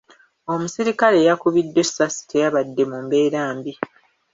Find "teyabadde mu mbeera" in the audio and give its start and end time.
2.29-3.41